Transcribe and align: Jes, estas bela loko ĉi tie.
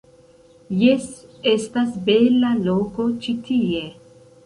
Jes, 0.83 1.05
estas 1.53 1.93
bela 2.09 2.53
loko 2.67 3.09
ĉi 3.27 3.41
tie. 3.49 3.89